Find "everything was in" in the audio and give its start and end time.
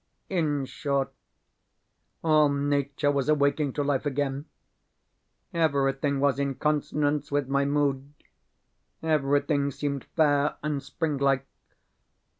5.53-6.55